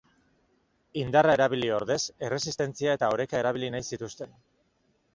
Indarra 1.01 1.35
erabili 1.39 1.69
ordez, 1.77 1.99
erresistentzia 2.31 2.99
eta 3.01 3.13
oreka 3.19 3.41
erabili 3.45 3.73
nahi 3.77 3.91
zituzten. 3.95 4.39